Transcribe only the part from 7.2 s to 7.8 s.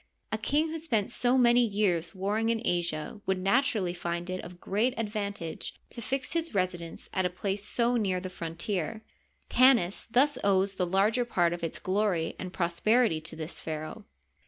a place